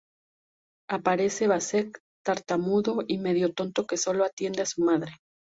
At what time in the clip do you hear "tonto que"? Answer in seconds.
3.53-3.97